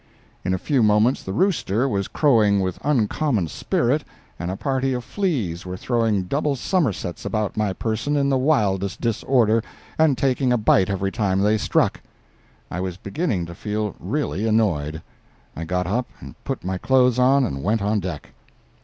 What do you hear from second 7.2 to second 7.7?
about